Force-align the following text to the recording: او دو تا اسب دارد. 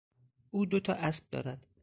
او 0.53 0.59
دو 0.71 0.79
تا 0.85 0.93
اسب 1.05 1.23
دارد. 1.31 1.59